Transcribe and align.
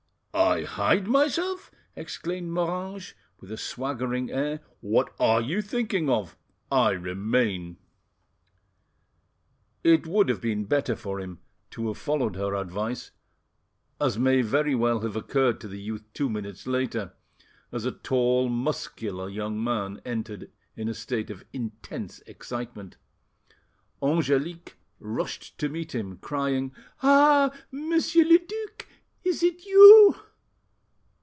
"I 0.33 0.63
hide 0.63 1.07
myself!" 1.07 1.69
exclaimed 1.95 2.51
Moranges, 2.51 3.13
with 3.39 3.51
a 3.51 3.57
swaggering 3.57 4.31
air. 4.31 4.61
"What 4.79 5.13
are 5.19 5.41
you 5.41 5.61
thinking 5.61 6.09
of? 6.09 6.37
I 6.71 6.91
remain." 6.91 7.77
It 9.83 10.07
would 10.07 10.29
have 10.29 10.41
been 10.41 10.65
better 10.65 10.95
for 10.95 11.19
him 11.19 11.39
to 11.71 11.89
have 11.89 11.97
followed 11.97 12.37
her 12.37 12.53
advice, 12.55 13.11
as 13.99 14.17
may 14.17 14.41
very 14.41 14.73
well 14.73 15.01
have 15.01 15.15
occurred 15.17 15.59
to 15.61 15.67
the 15.67 15.79
youth 15.81 16.05
two 16.13 16.29
minutes 16.29 16.65
later, 16.65 17.13
as 17.71 17.83
a 17.85 17.91
tall, 17.91 18.47
muscular 18.49 19.27
young 19.29 19.61
man 19.61 20.01
entered 20.05 20.49
in 20.77 20.87
a 20.87 20.93
state 20.93 21.29
of 21.29 21.45
intense 21.53 22.19
excitement. 22.21 22.95
Angelique 24.01 24.75
rushed 24.99 25.57
to 25.59 25.67
meet 25.69 25.93
him, 25.93 26.17
crying— 26.17 26.73
"Ah! 27.03 27.53
Monsieur 27.69 28.23
le 28.25 28.39
duc, 28.39 28.87
is 29.23 29.43
it 29.43 29.65
you?" 29.65 30.17